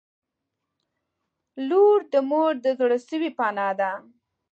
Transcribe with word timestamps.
•لور 1.67 1.99
د 2.13 2.15
مور 2.29 2.53
د 2.63 2.67
زړسوي 2.79 3.29
پناه 3.39 3.73
ده. 3.79 3.91